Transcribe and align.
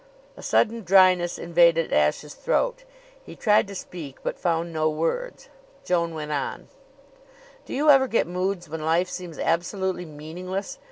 A 0.35 0.41
sudden 0.41 0.81
dryness 0.83 1.37
invaded 1.37 1.93
Ashe's 1.93 2.33
throat. 2.33 2.85
He 3.23 3.35
tried 3.35 3.67
to 3.67 3.75
speak, 3.75 4.15
but 4.23 4.39
found 4.39 4.73
no 4.73 4.89
words. 4.89 5.47
Joan 5.85 6.15
went 6.15 6.31
on: 6.31 6.69
"Do 7.67 7.75
you 7.75 7.87
ever 7.91 8.07
get 8.07 8.25
moods 8.25 8.67
when 8.67 8.81
life 8.81 9.09
seems 9.11 9.37
absolutely 9.37 10.05
meaningless? 10.07 10.79